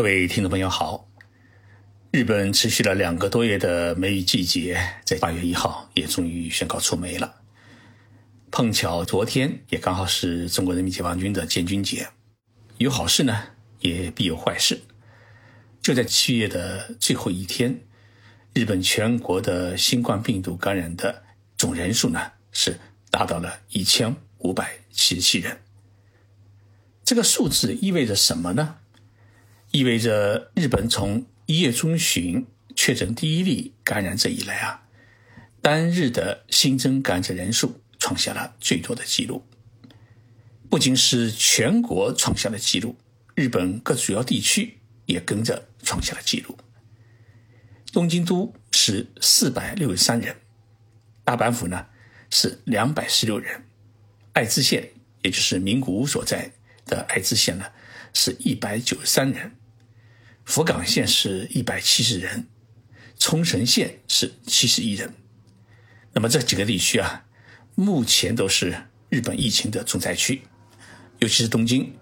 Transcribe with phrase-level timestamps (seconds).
[0.00, 1.10] 各位听众朋友好，
[2.10, 7.42] 日本持续了两个多月的梅雨季节，在八月一号也终于宣告出梅了。
[8.50, 12.08] 碰巧昨天也刚好是中国人民解放军的建军节，
[12.78, 13.48] 有好事呢，
[13.80, 14.80] 也必有坏事。
[15.82, 17.78] 就在七月的最后一天，
[18.54, 21.24] 日本全国的新冠病毒感染的
[21.58, 22.80] 总人数呢是
[23.10, 25.60] 达到了一千五百七十七人。
[27.04, 28.76] 这个数字意味着什么呢？
[29.72, 34.82] 意味着日本从一月中旬确诊第一例感染者以来啊，
[35.62, 39.44] 单日的新增感染者人数创下了最多的记录。
[40.68, 42.96] 不仅是全国创下了记录，
[43.36, 46.58] 日本各主要地区也跟着创下了记录。
[47.92, 50.34] 东京都是四百六十三人，
[51.22, 51.86] 大阪府呢
[52.28, 53.64] 是两百十六人，
[54.32, 54.90] 爱知县
[55.22, 56.50] 也就是名古屋所在
[56.86, 57.66] 的爱知县呢
[58.12, 59.52] 是一百九十三人。
[60.50, 62.48] 福冈县是一百七十人，
[63.20, 65.14] 冲绳县是七十一人。
[66.12, 67.24] 那么这几个地区啊，
[67.76, 68.74] 目前都是
[69.10, 70.42] 日本疫情的重灾区，
[71.20, 71.94] 尤其是东京，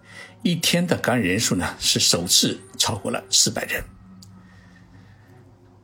[0.42, 3.84] 一天的感染人数呢是首次超过了四百人。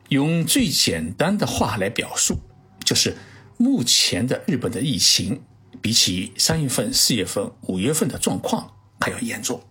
[0.09, 2.39] 用最简单的话来表述，
[2.83, 3.15] 就是
[3.57, 5.43] 目前的日本的疫情，
[5.83, 9.63] 比起三月份、四月份、五月份的状况还要严重。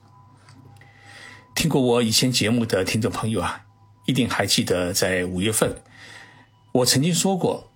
[1.55, 3.65] 听过我以前节目的听众朋友啊，
[4.07, 5.83] 一定还记得，在五月份，
[6.73, 7.71] 我曾经说过，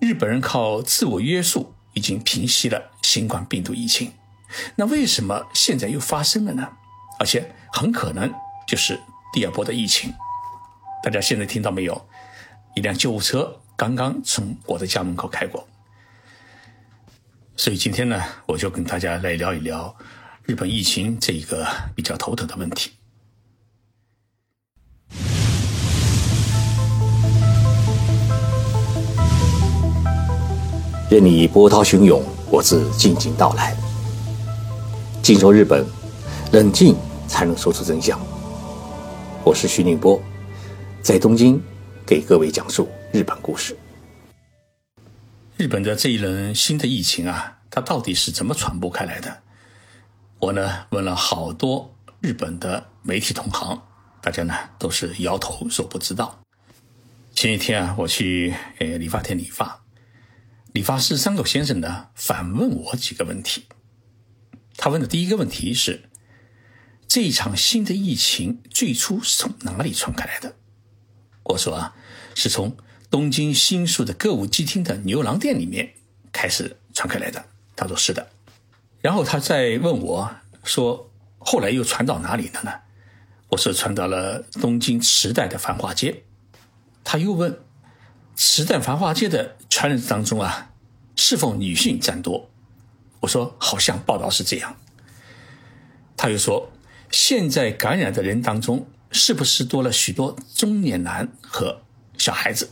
[0.00, 4.12] 日本人靠自我约束已经平息了新冠病毒疫情。
[4.76, 6.68] 那为什么现在又发生了呢？
[7.18, 8.32] 而且很可能
[8.66, 9.00] 就是
[9.32, 10.12] 第二波的疫情。
[11.02, 12.08] 大家现在听到没有？
[12.74, 15.66] 一辆救护车刚刚从我的家门口开过。
[17.56, 19.96] 所以今天呢，我就跟大家来聊一聊
[20.42, 22.90] 日本疫情这一个比较头疼的问题。
[31.10, 33.76] 任你波涛汹涌，我自静静到来。
[35.22, 35.84] 静说日本，
[36.50, 36.96] 冷静
[37.28, 38.18] 才能说出真相。
[39.44, 40.18] 我是徐宁波，
[41.02, 41.60] 在东京
[42.06, 43.76] 给各位讲述日本故事。
[45.58, 49.42] 日本的这一轮新的疫情啊，它到底是怎么传播开来的？
[50.38, 53.78] 我呢问了好多日本的媒体同行，
[54.22, 56.40] 大家呢都是摇头说不知道。
[57.34, 59.83] 前几天啊，我去呃理发店理发。
[60.74, 63.66] 理发师山口先生呢反问我几个问题。
[64.76, 66.10] 他问的第一个问题是：
[67.06, 70.56] 这一场新的疫情最初是从哪里传开来的？
[71.44, 71.94] 我说啊，
[72.34, 72.76] 是从
[73.08, 75.94] 东京新宿的歌舞伎町的牛郎店里面
[76.32, 77.44] 开始传开来的。
[77.76, 78.28] 他说是的。
[79.00, 81.08] 然后他再问我说，
[81.38, 82.72] 后来又传到哪里了呢？
[83.50, 86.24] 我说传到了东京池袋的繁华街。
[87.04, 87.60] 他又问。
[88.36, 90.70] 池袋繁华街的传染当中啊，
[91.16, 92.48] 是否女性占多？
[93.18, 94.76] 我说好像报道是这样。
[96.16, 96.70] 他又说，
[97.10, 101.82] 现在感染的人当中，是不是多了许多中年男和
[102.16, 102.70] 小孩子？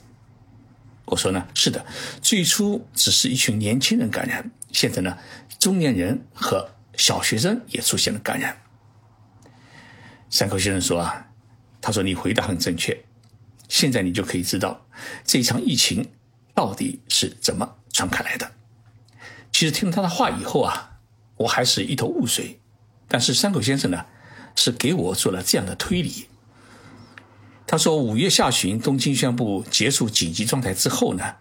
[1.06, 1.84] 我说呢，是的。
[2.22, 5.18] 最初只是一群年轻人感染，现在呢，
[5.58, 8.62] 中年人和小学生也出现了感染。
[10.30, 11.32] 山口先生说啊，
[11.80, 12.96] 他说你回答很正确。
[13.68, 14.86] 现在你就可以知道
[15.24, 16.08] 这场疫情
[16.54, 18.52] 到底是怎么传开来的。
[19.52, 20.98] 其实听了他的话以后啊，
[21.36, 22.60] 我还是一头雾水。
[23.08, 24.06] 但是山口先生呢，
[24.56, 26.28] 是给我做了这样的推理。
[27.66, 31.36] 他说，五月下旬东京宣布结束紧急状态之后呢，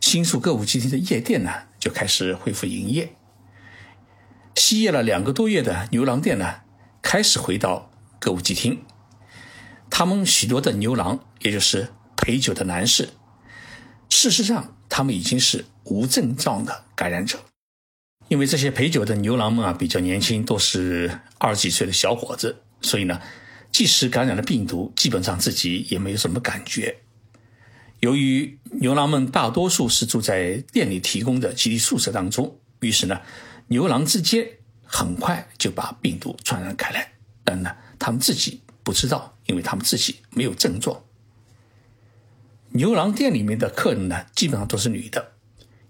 [0.00, 3.14] 新宿歌舞伎町的夜店呢就开始恢复营业。
[4.54, 6.62] 歇业了两个多月的牛郎店呢，
[7.02, 8.82] 开始回到歌舞伎町。
[9.90, 13.10] 他们许多的牛郎，也就是陪酒的男士，
[14.26, 17.38] 事实上他们已经是无症状的感染者，
[18.26, 23.20] 因为这些陪酒的牛郎们啊比较年轻，都是二十几岁的小伙子，所以呢，
[23.70, 26.96] 即使感染了病毒，基本上自己也没有什么感觉。
[28.00, 33.20] 由于牛郎们大多数是住在店里提供的集体宿舍当中，于是呢，
[33.68, 34.44] 牛郎之间
[34.82, 37.12] 很快就把病毒传染开来，
[37.44, 38.60] 但呢，他们自己。
[38.82, 41.00] 不知道，因为他们自己没有症状。
[42.76, 45.32] 牛郎店里面的客人呢，基本上都是女的，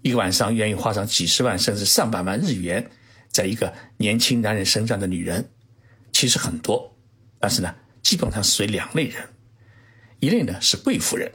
[0.01, 2.89] 一个晚上愿意花上几十万甚至上百万日元，
[3.29, 5.49] 在一个年轻男人身上的女人，
[6.13, 6.95] 其实很多，
[7.39, 9.21] 但是呢，基本上属于两类人，
[10.21, 11.29] 一类呢是贵妇人，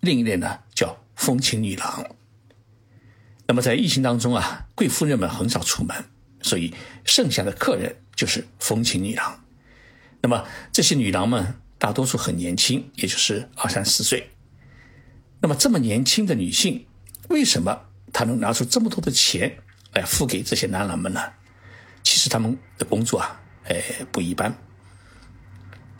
[0.00, 2.04] 另一类呢叫风情女郎。
[3.46, 5.96] 那么在疫情当中啊，贵妇人们很少出门，
[6.42, 6.74] 所以
[7.04, 9.44] 剩下的客人就是风情女郎。
[10.20, 14.28] 那么这些女郎们大多数很年轻，也就是二三十岁。
[15.42, 16.86] 那么这么年轻的女性，
[17.28, 19.58] 为什么她能拿出这么多的钱
[19.92, 21.20] 来付给这些男郎们呢？
[22.04, 24.56] 其实他们的工作啊，哎不一般。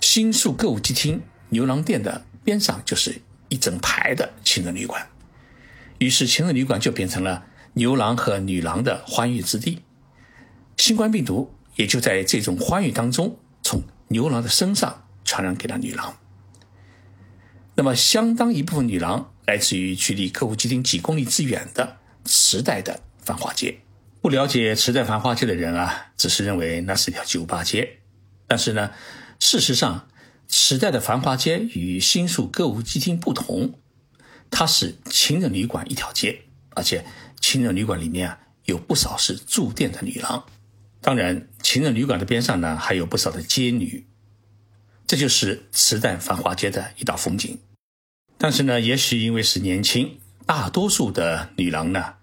[0.01, 5.09] 新宿歌舞伎町牛郎店的边上就是一整排的情人旅馆，
[5.99, 9.83] 于是情人旅馆就变成了牛郎和女郎的欢愉之地。
[10.77, 16.17] 新冠病毒也就在这种欢愉当中，从牛郎的身上传染给了女郎。
[17.75, 23.79] 那么，相当一部分女郎来自于距离歌舞伎町几公里之远的池袋的繁华街。
[24.21, 27.99] 不了解池袋繁华街的人啊，只是认为那是一条酒吧街。
[28.47, 28.93] 但是呢，
[29.41, 30.09] 事实上，
[30.49, 33.75] 池袋的繁华街与新宿歌舞伎町不同，
[34.51, 37.05] 它是情人旅馆一条街，而且
[37.41, 40.45] 情人旅馆里面啊有不少是住店的女郎。
[41.01, 44.07] 当然，情人旅馆的边上呢还有不少的街女。
[45.05, 47.59] 这就是池袋繁华街的一道风景，
[48.43, 52.15] 但是呢，也许因为是年轻，大多数的女郎呢，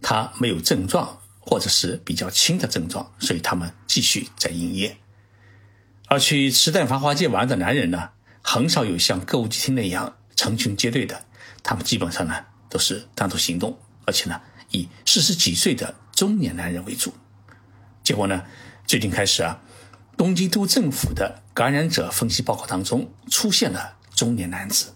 [0.00, 4.96] 她没有症状，或者是比较轻的症状，所以她们继续在营业。
[6.08, 8.08] 而去池袋繁华街玩的男人呢，
[8.40, 11.26] 很少有像歌舞伎町那样成群结队的，
[11.62, 14.40] 他们基本上呢都是单独行动，而且呢
[14.70, 17.12] 以四十几岁的中年男人为主。
[18.02, 18.42] 结果呢，
[18.86, 19.60] 最近开始啊。
[20.16, 24.94] 东京都政府的感染者分析报告当中出现了中年男子，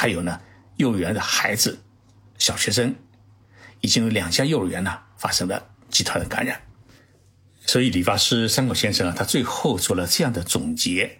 [0.00, 0.40] 还有呢
[0.76, 1.80] 幼儿园的孩子、
[2.38, 2.94] 小学生，
[3.80, 6.60] 已经有两家幼儿园呢发生了集团的感染。
[7.66, 11.18] 所以理发师三口先生啊，他最后做了这样的总结，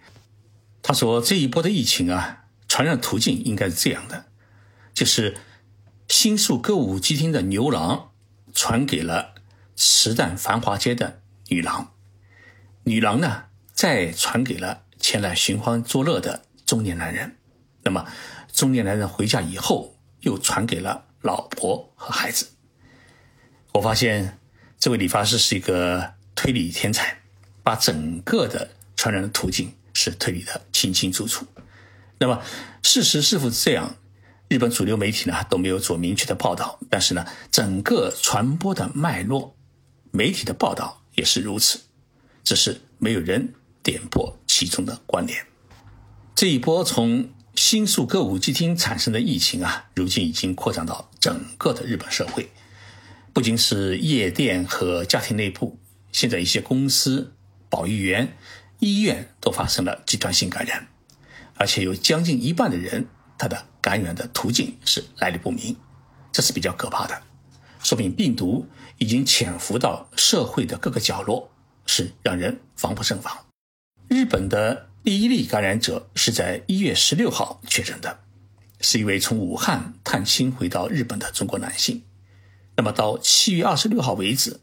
[0.81, 4.27] 他说这一波的疫情啊，传染途径应该是这样的，
[4.93, 5.35] 就是
[6.07, 8.11] 新宿歌舞伎町的牛郎
[8.53, 9.35] 传给了
[9.75, 11.91] 池袋繁华街的女郎。
[12.83, 13.43] 女郎呢，
[13.73, 17.35] 再传给了前来寻欢作乐的中年男人。
[17.83, 18.05] 那么，
[18.51, 22.47] 中年男人回家以后，又传给了老婆和孩子。
[23.73, 24.37] 我发现
[24.77, 27.19] 这位理发师是一个推理天才，
[27.63, 31.45] 把整个的传染的途径是推理的清清楚楚。
[32.17, 32.41] 那么，
[32.83, 33.95] 事实是否是这样？
[34.49, 39.55] 日本主流媒体呢都没有做明确的报道，但是呢，整个传播的脉络，
[40.09, 41.81] 媒体的报道也是如此。
[42.43, 43.53] 只是没有人
[43.83, 45.45] 点破其中的关联。
[46.33, 52.49] 这一波从新宿歌舞伎町产生的疫情啊，如今已经扩展到整个的日本社会。
[53.33, 55.77] 不仅是夜店和家庭内部，
[56.13, 57.33] 现在一些公司、
[57.67, 58.37] 保育员、
[58.79, 60.87] 医院都发生了集团性感染，
[61.55, 63.05] 而且有将近一半的人，
[63.37, 65.75] 他的感染的途径是来历不明，
[66.31, 67.21] 这是比较可怕的，
[67.83, 68.65] 说明病毒
[68.99, 71.51] 已经潜伏到社会的各个角落。
[71.85, 73.35] 是让人防不胜防。
[74.07, 78.19] 日本的第一例感染者是在一月十六号确诊的，
[78.79, 82.03] 是一位从武汉探亲回到日本的中国男性。
[82.77, 84.59] 那么到七月二十六号为止，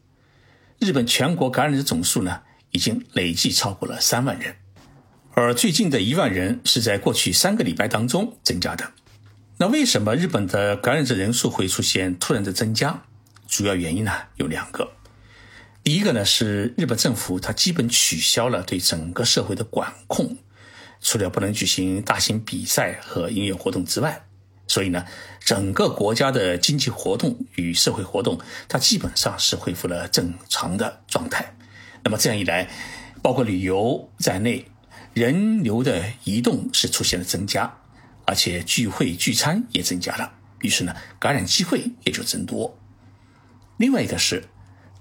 [0.79, 4.55] 日本全国感染的总数呢，已经累计超过了三万人。
[5.33, 8.93] 而最近的一万人是在过去三个礼拜当中增加的。
[9.57, 13.03] 那为什么日本的感染者人数会出现突然的增加？
[13.49, 14.93] 主要原因呢有两个。
[15.87, 20.37] 第一个呢是日本政府，它基本取消了对整个社会的管控，
[21.01, 24.27] 除了不能举行大型比赛和音乐活动之外，
[24.67, 25.07] 所以呢，
[25.39, 31.55] 整个国家的经济活动与社会活动，它基本上是恢复了正常的状态。
[32.03, 32.69] 那么这样一来，
[33.23, 34.67] 包括旅游在内，
[35.15, 37.73] 人流的移动是出现了增加，
[38.25, 40.33] 而且聚会聚餐也增加了，
[40.63, 42.77] 于是呢，感染机会也就增多。
[43.77, 44.43] 另外一个是。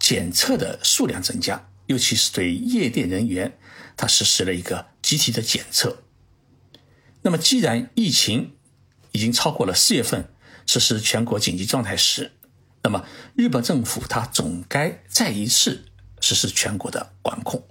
[0.05, 3.57] 检测的数量增加，尤其是对夜店人员，
[3.97, 6.03] 他实施了一个集体的检测。
[7.23, 8.53] 那么，既然疫情
[9.13, 10.29] 已经超过了四月份
[10.67, 12.33] 实施全国紧急状态时，
[12.83, 13.03] 那么
[13.35, 15.85] 日本政府他总该再一次
[16.21, 17.67] 实施全国的管控。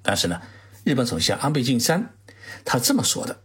[0.00, 0.40] 但是呢，
[0.82, 2.14] 日本首相安倍晋三
[2.64, 3.42] 他这么说的，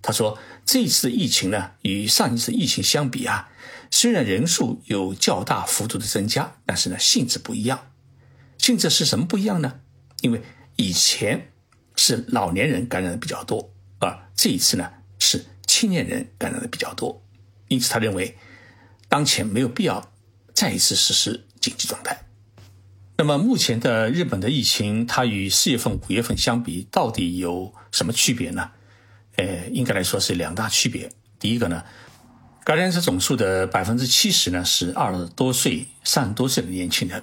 [0.00, 3.50] 他说这次疫情呢，与上一次疫情相比啊。
[3.94, 7.92] 虽然人数有较大幅度的增加，但是呢，性质不一样。
[8.58, 9.82] 性质是什么不一样呢？
[10.20, 10.42] 因为
[10.74, 11.52] 以前
[11.94, 17.24] 是老年人感染的比较多，而这一次呢是青年人感染的比较多。
[17.68, 18.36] 因此，他认为
[19.08, 20.12] 当前没有必要
[20.52, 22.26] 再一次实施紧急状态。
[23.16, 28.72] 那么，目前的日本的疫情，它与四月份、五月份相比，到底有什么区别呢？
[29.36, 31.08] 呃，应该来说是两大区别。
[31.38, 31.84] 第一个呢。
[32.64, 37.22] 感染者总数的百分之七十呢是二十多岁、三十多岁的年轻人。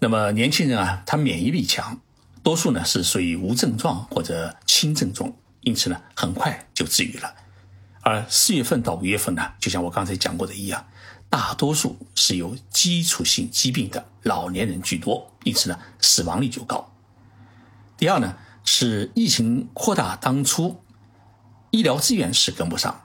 [0.00, 2.00] 那么年轻人啊，他免疫力强，
[2.42, 7.32] 多数呢是属于无症状或者轻症状，因此呢很快就治愈了。
[8.00, 10.84] 而四月份到五月份呢，就像我刚才讲过的一样，
[11.30, 16.92] 大多数是有基础性疾病的老年人居多，因此呢死亡率就高。
[17.96, 20.82] 第二呢是疫情扩大当初，
[21.70, 23.00] 医疗资源是跟不上，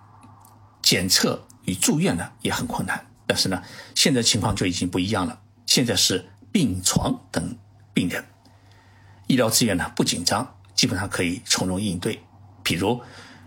[0.82, 3.06] 检测与住院呢也很困难。
[3.26, 3.62] 但是呢
[3.96, 7.58] 现在情况就已经不一样了，现在是病床等
[7.94, 8.26] 病人，
[9.28, 12.20] 医疗资源呢不紧张，基本上可以从容应对。
[12.64, 13.02] 比如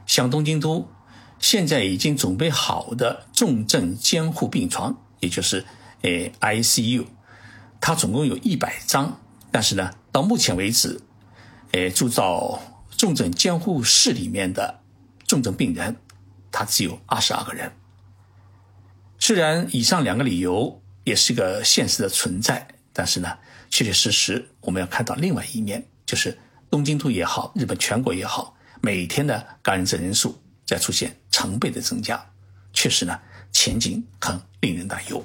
[0.06, 0.88] 像东京都。
[1.38, 5.66] 现在已经准备好的重症监护病床，也就是
[6.02, 7.04] 呃 ICU，
[7.80, 11.00] 它总共有一百张，但是呢，到目前为止，
[11.72, 12.62] 呃住到
[12.96, 14.82] 重症监护室里面的
[15.26, 15.96] 重症病人，
[16.52, 17.72] 它只有二十二个人。
[19.32, 23.38] 虽然以上两个理由也是一个现实的存在，但是呢，
[23.70, 26.36] 确确实实我们要看到另外一面，就是
[26.68, 31.16] 东京都也好，日本全国也好，每天的感染者人数在出现。
[31.30, 32.22] 成倍的增加，
[32.74, 33.18] 确实呢，
[33.50, 35.24] 前景很令人担忧。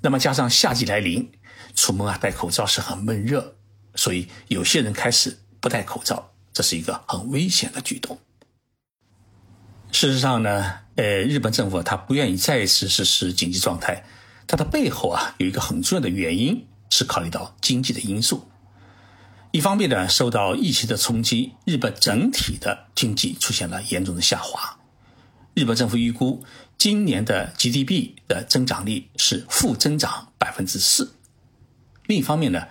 [0.00, 1.28] 那么加上夏季来临，
[1.74, 3.56] 出门啊戴口罩是很闷热，
[3.96, 8.16] 所以有些人开始不戴口罩，这是一个很危险的举动。
[9.92, 14.04] 事实上呢，呃，日本政府他不愿意再次实施紧急状态，
[14.46, 18.46] 它的背后啊有一个很重要的原因是考虑到经济的因素。
[19.52, 24.76] 一方面呢，受到疫情的冲击，日本整体的经济出现了严重的下滑。
[25.54, 26.44] 日本政府预估
[26.76, 31.14] 今年的 GDP 的增长率是负增长百分之四。
[32.04, 32.66] 另一方面呢，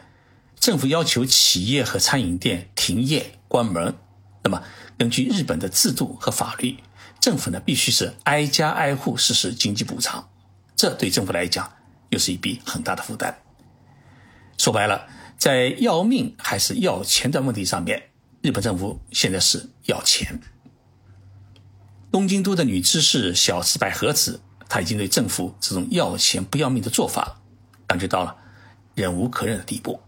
[0.60, 3.96] 政府要求企业和餐饮店停业关门。
[4.44, 4.62] 那么，
[4.96, 6.78] 根据日本的制度和法律，
[7.26, 10.30] 政府呢必须是挨家挨户实施经济补偿。
[10.76, 11.74] 这对政府来讲
[12.10, 13.36] 又是一笔很大的负担。
[14.60, 18.12] 说白了，在要命还是要钱的问题上面，
[18.44, 20.40] 日本政府现在是要钱。
[22.12, 24.40] 东京都的女知事小池百合子，
[24.70, 27.42] 她已经对政府这种要钱不要命的做法
[27.88, 28.38] 感觉到了
[28.94, 30.00] 忍无可忍的地步。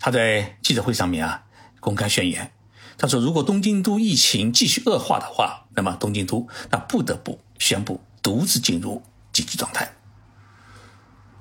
[0.00, 1.44] 她在记者会上面啊
[1.78, 2.50] 公开宣言，
[2.98, 9.92] 他说：“如果东京都疫情继续恶化的话，那么东京都那不得不宣布独自进入紧急状态。”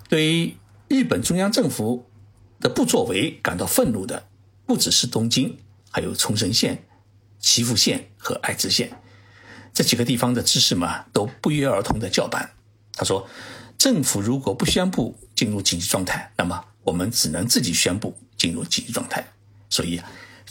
[0.10, 2.10] 对于日本中央政府
[2.60, 4.28] 的不作为感到愤怒的，
[4.66, 5.58] 不只是东京，
[5.90, 6.86] 还有冲绳县、
[7.40, 8.92] 岐阜县和爱知县。
[9.74, 12.52] 这几个地方的知识嘛，都不约而同的叫板。
[12.94, 13.28] 他说
[13.78, 19.26] ：“政府如果不宣布进入紧急状态，那么我们只能自己宣布进入紧急状态。”
[19.70, 20.02] 所以，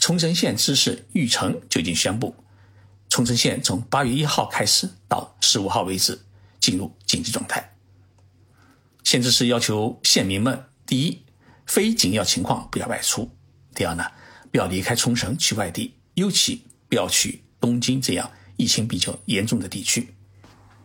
[0.01, 2.35] 冲绳县知事玉成就已经宣布，
[3.07, 6.19] 冲绳县从八月一号开始到十五号为止
[6.59, 7.75] 进入紧急状态。
[9.03, 11.21] 县知事要求县民们：第一，
[11.67, 13.29] 非紧要情况不要外出；
[13.75, 14.03] 第二呢，
[14.51, 18.31] 不要离开冲绳去外地，尤其不要去东京这样。
[18.57, 20.15] 疫情比较严重的地区。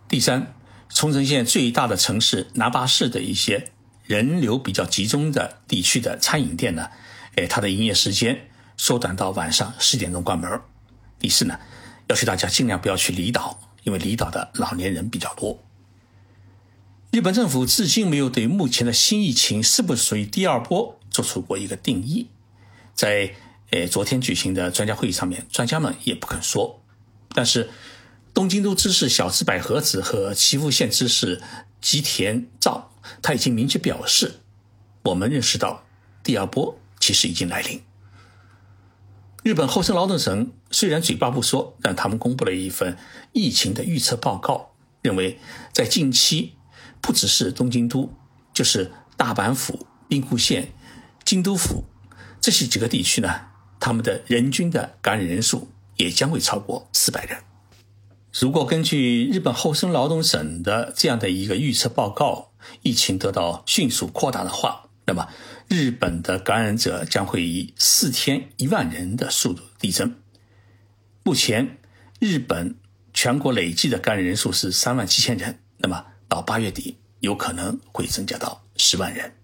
[0.09, 0.55] 第三，
[0.91, 3.73] 冲绳县最大的城市拿巴市的一些
[4.05, 6.91] 人流比较集中的地区的餐饮店呢，
[7.37, 10.61] 哎，它的营业时间缩短到晚上十点钟关门。
[11.19, 11.59] 第四呢，
[12.09, 15.63] 要求大家尽量不要去离岛，因为离岛的老年人比较多。
[17.11, 22.29] 日本政府至今没有对目前的新疫情是不是属于第二波做出过一个定义。
[22.95, 23.35] 在
[23.71, 26.83] 呃昨天举行的专家会议上面，专家们也不肯说。
[27.31, 27.71] 但是，
[28.35, 31.43] 东京都知事小池百合子和岐阜县知事
[31.81, 32.91] 吉田照，
[33.23, 34.41] 他已经明确表示，
[35.05, 35.85] 我们认识到
[36.23, 37.83] 第二波其实已经来临。
[39.47, 42.99] 日本厚生劳动省虽然嘴巴不说，但他们公布了一份
[43.31, 44.73] 疫情的预测报告，
[45.03, 45.39] 认为
[45.73, 46.55] 在近期，
[47.01, 48.13] 不只是东京都，
[48.53, 50.73] 就是大阪府、兵库县、
[51.25, 51.85] 京都府
[52.41, 53.43] 这些几个地区呢，
[53.79, 55.69] 他们的人均的感染人数。
[55.99, 57.39] 也将会超过四百人。
[58.39, 62.51] 如果根据日本厚生劳动省的这样的一个预测报告，
[62.83, 65.29] 疫情得到迅速扩大的话，那么
[65.69, 70.15] 日本的感染者将会以四天一万人的速度递增。
[71.23, 71.79] 目前，
[72.19, 72.77] 日本
[73.13, 79.35] 全国累计的感染人数是三万七千人，那么到八月底有可能会增加到十万人。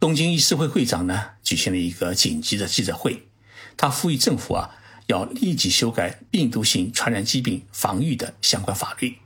[0.00, 3.28] 东京医师会会长呢举行了一个紧急的记者会，
[3.76, 4.78] 他呼吁政府啊。
[5.08, 9.18] 要立即修改病毒性传染疾病防御的相关法律，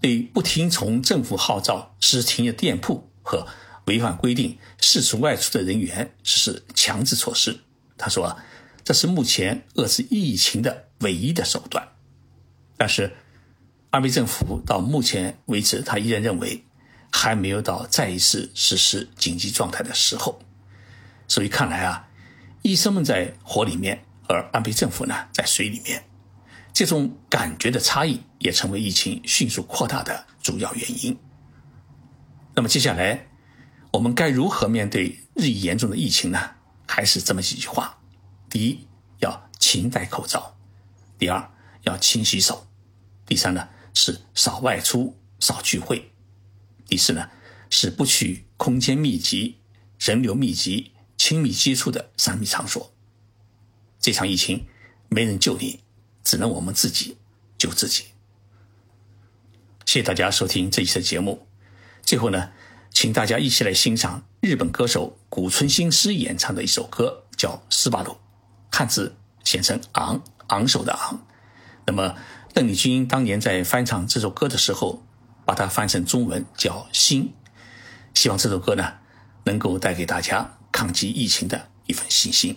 [0.00, 3.46] 对不听从政府号召实施停业店铺和
[3.86, 7.60] 违反规定四处外出的人员实施强制措施。
[7.96, 8.36] 他说
[8.84, 11.88] ：“这是目前遏制疫情的唯一的手段。”
[12.76, 13.12] 但是，
[13.90, 16.64] 安倍政府到目前为止，他依然认为
[17.10, 20.40] 还没有到再一次实施紧急状态的时候。
[21.28, 22.08] 所以看来啊。
[22.64, 26.00] 医生们在火里面，而安倍政府呢在水里面。
[26.72, 31.18] 这种感觉的差异也成为疫情迅速扩大的主要原因。
[32.54, 33.26] 那么接下来，
[33.92, 36.56] 我们该如何面对日益严重的疫情呢？
[36.86, 37.98] 还是这么几句话：
[38.50, 38.86] 第一，
[39.18, 40.56] 要勤戴口罩；
[41.18, 41.50] 第二，
[41.82, 42.66] 要勤洗手；
[43.26, 46.10] 第三呢，是少外出、少聚会；
[46.86, 47.30] 第四呢，
[47.70, 49.58] 是不去空间密集、
[49.98, 52.92] 人流密集、亲密接触的三密场所。
[54.00, 54.66] 这场疫情
[55.08, 55.80] 没人救你。
[56.24, 57.16] 只能我们自己
[57.58, 58.04] 救自己。
[59.84, 61.48] 谢谢大家收听这一期的节目。
[62.00, 62.52] 最后呢，
[62.92, 68.12] 请大家一起来欣赏日本歌手谷村新司演唱的一首歌，叫《斯巴鲁》，
[68.70, 71.26] 汉字写成“昂”，昂首的“昂”。
[71.86, 72.14] 那么
[72.52, 75.02] 邓丽君当年在翻唱这首歌的时候，
[75.44, 77.32] 把它翻成中文叫“心”。
[78.14, 78.92] 希望这首歌呢，
[79.44, 82.56] 能够带给大家抗击疫情的一份信心。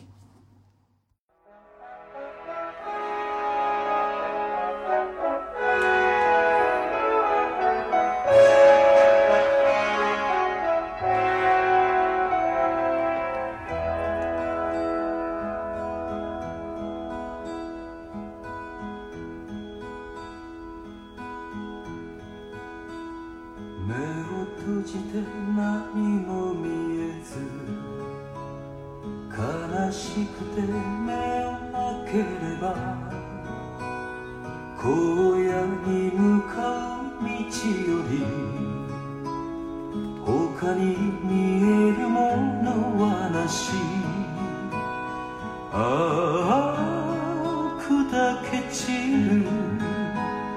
[40.58, 43.72] 他に見えるものはなし。
[45.74, 48.10] ああ砕
[48.50, 48.86] け散
[49.30, 49.44] る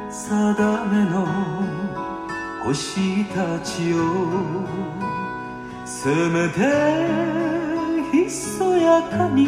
[0.08, 1.26] 定めの
[2.64, 3.98] 星たちよ
[5.84, 6.60] せめて
[8.12, 9.46] ひそやかに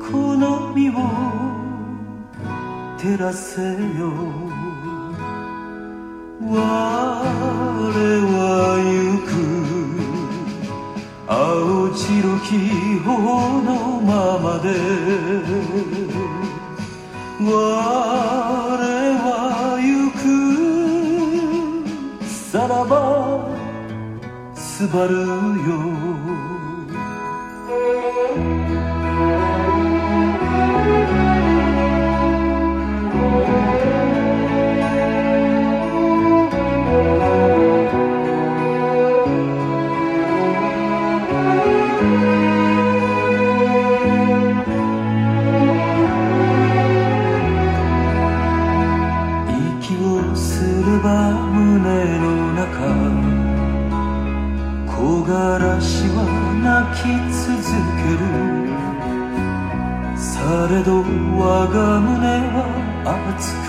[0.00, 0.94] この身を
[2.98, 3.70] 照らせよ。
[11.90, 12.54] 青白き
[13.00, 14.68] 頬のままで
[17.40, 17.50] 我
[19.18, 19.26] は
[19.80, 20.22] 行く。
[22.28, 23.48] さらば
[24.54, 26.49] すばるよ
[60.40, 61.04] されど
[61.38, 62.66] 我が胸は
[63.06, 63.68] 熱く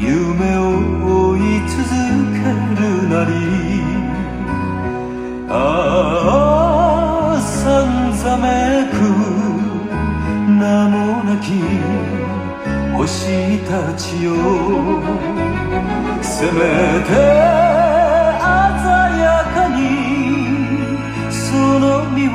[0.00, 0.60] 夢を
[1.28, 1.78] 追い続
[2.32, 2.40] け
[2.80, 3.30] るなり。
[5.50, 5.52] あ
[7.36, 8.94] あさんざめく
[10.48, 11.46] 名もなき
[12.94, 14.32] 星たちよ。
[16.22, 16.58] せめ
[17.04, 17.71] て
[21.71, 22.31] の身を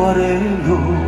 [0.00, 0.34] われ
[0.68, 0.76] よ